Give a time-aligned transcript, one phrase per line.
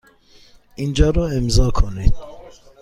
[0.75, 2.13] اینجا را امضا کنید.